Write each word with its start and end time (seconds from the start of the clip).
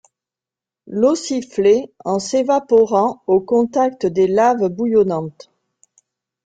L’eau 0.87 1.13
sifflait 1.13 1.93
en 2.05 2.17
s’évaporant 2.17 3.21
au 3.27 3.39
contact 3.39 4.07
des 4.07 4.25
laves 4.25 4.67
bouillonnantes. 4.67 5.51